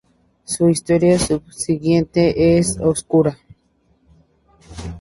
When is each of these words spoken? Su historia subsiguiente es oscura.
Su 0.45 0.67
historia 0.67 1.19
subsiguiente 1.19 2.57
es 2.57 2.79
oscura. 2.79 3.37